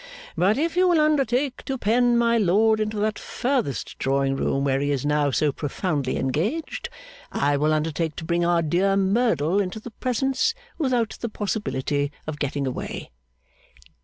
But 0.35 0.57
if 0.57 0.75
you 0.75 0.87
will 0.87 0.99
undertake 0.99 1.63
to 1.65 1.77
pen 1.77 2.17
my 2.17 2.35
lord 2.39 2.79
into 2.79 2.97
that 2.97 3.19
furthest 3.19 3.99
drawing 3.99 4.35
room 4.35 4.63
where 4.63 4.79
he 4.79 4.89
is 4.89 5.05
now 5.05 5.29
so 5.29 5.51
profoundly 5.51 6.17
engaged, 6.17 6.89
I 7.31 7.55
will 7.55 7.71
undertake 7.71 8.15
to 8.15 8.25
bring 8.25 8.43
our 8.43 8.63
dear 8.63 8.97
Merdle 8.97 9.61
into 9.61 9.79
the 9.79 9.91
presence, 9.91 10.55
without 10.79 11.19
the 11.21 11.29
possibility 11.29 12.11
of 12.25 12.39
getting 12.39 12.65
away. 12.65 13.11